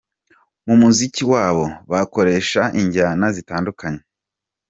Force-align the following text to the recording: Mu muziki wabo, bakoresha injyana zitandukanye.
Mu 0.67 0.75
muziki 0.81 1.23
wabo, 1.31 1.65
bakoresha 1.91 2.61
injyana 2.81 3.25
zitandukanye. 3.35 4.01